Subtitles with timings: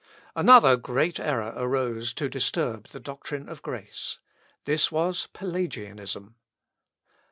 [0.35, 4.17] Another great error arose to disturb the doctrine of grace.
[4.65, 6.37] This was Pelagianism.